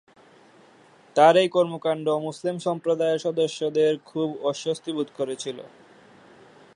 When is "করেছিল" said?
5.17-5.57